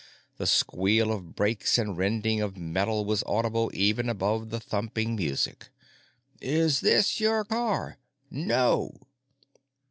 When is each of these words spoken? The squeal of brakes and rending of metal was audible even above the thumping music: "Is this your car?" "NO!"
The 0.37 0.47
squeal 0.47 1.11
of 1.11 1.35
brakes 1.35 1.77
and 1.77 1.95
rending 1.95 2.41
of 2.41 2.57
metal 2.57 3.05
was 3.05 3.21
audible 3.27 3.69
even 3.71 4.09
above 4.09 4.49
the 4.49 4.59
thumping 4.59 5.15
music: 5.15 5.69
"Is 6.41 6.79
this 6.79 7.19
your 7.19 7.45
car?" 7.45 7.99
"NO!" 8.31 8.97